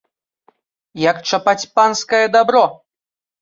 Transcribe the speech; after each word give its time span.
Як 1.09 1.17
чапаць 1.31 1.69
панскае 1.75 2.23
дабро! 2.39 2.65